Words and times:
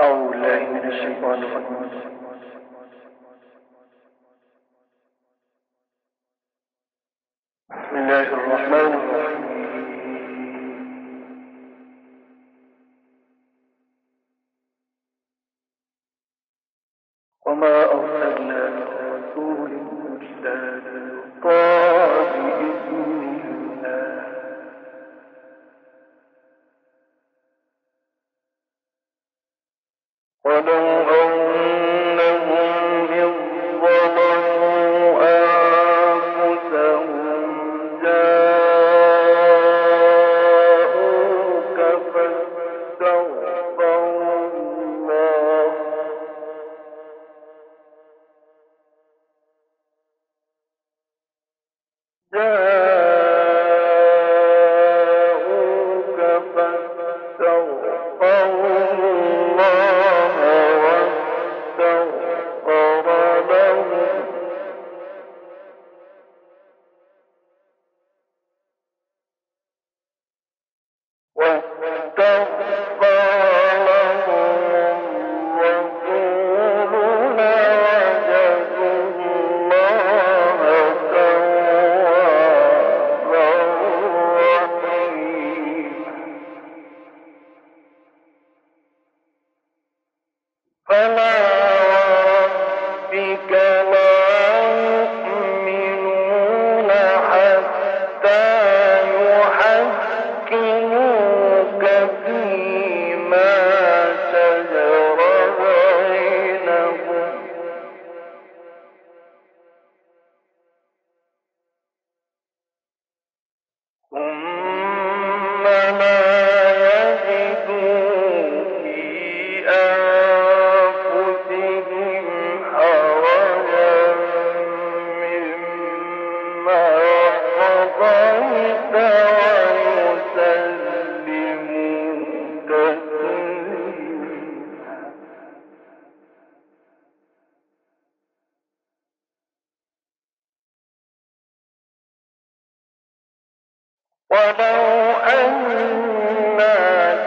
أعوذ 0.00 0.30
بالله 0.30 0.58
من 0.58 0.84
الشيطان 0.92 1.40
بسم 7.70 7.96
الله 7.96 8.22
الرحمن 8.22 8.92
الرحيم. 8.98 9.27
قل 30.44 31.17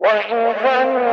وإذا 0.00 1.09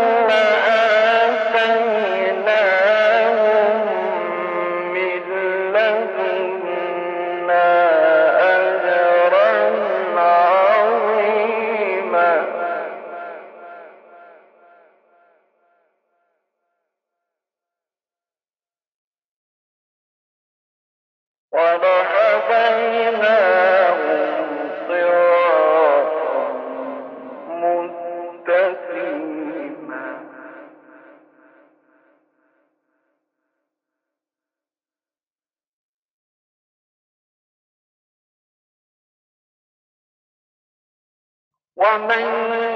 ومن 41.87 42.66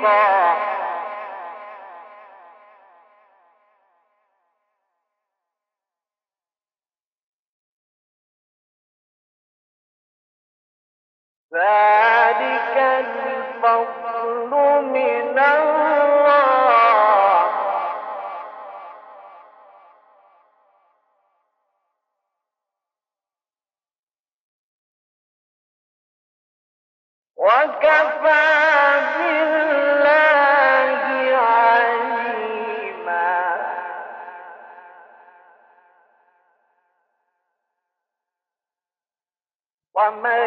رفيقا 0.00 0.70
ذلك 11.54 12.76
الفضل. 12.76 13.99
ومن 40.10 40.39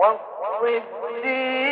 والصديقين 0.00 1.69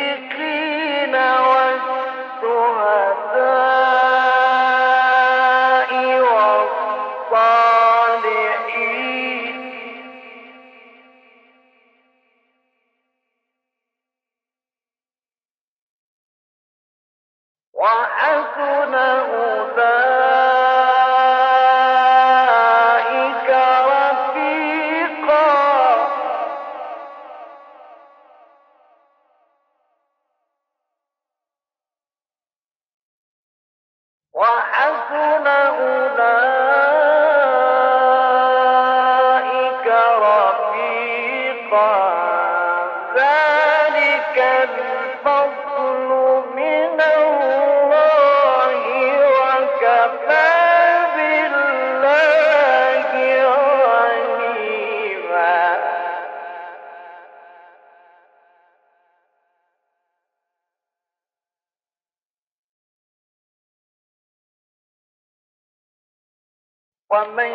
ومن 67.11 67.51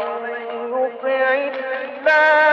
يطع 0.74 1.26
الله 1.34 2.43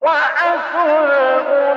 وحسن 0.00 1.67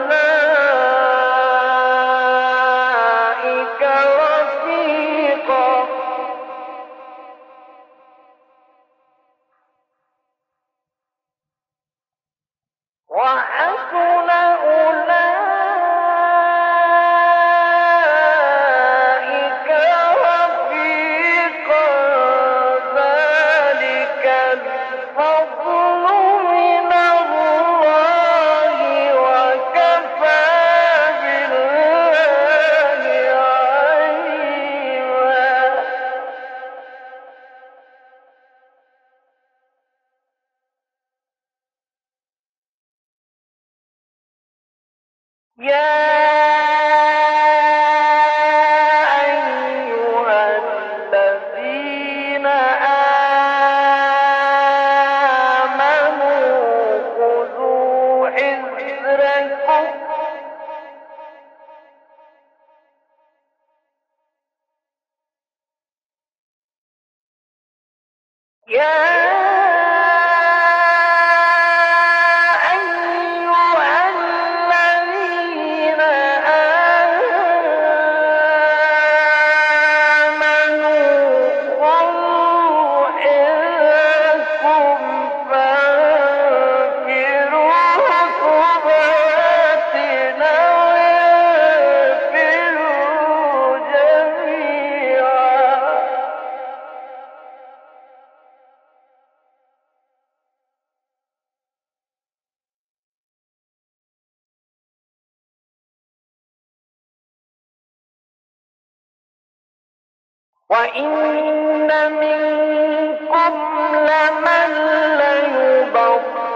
وإن 110.71 111.87
منكم 112.11 113.53
لمن 113.95 114.71
ليبطئن 115.17 116.51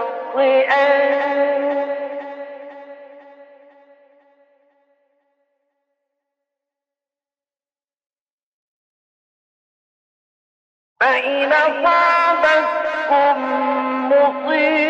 فإن 11.00 11.52
صابتكم 11.84 13.36
مصيبة 14.08 14.85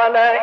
ولا 0.00 0.39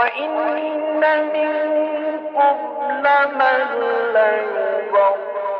وإن 0.00 0.30
منكم 1.32 2.56
لمن 2.90 3.68
ليبطئن 4.14 5.50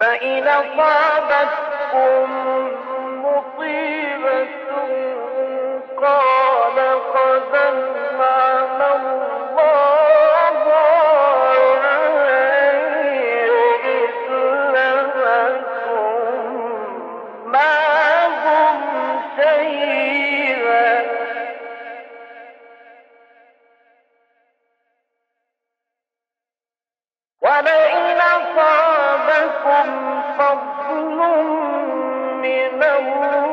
فإن 0.00 0.48
أصابتكم 0.48 2.24
إنه 32.84 33.43